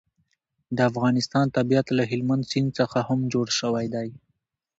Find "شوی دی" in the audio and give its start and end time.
3.59-4.09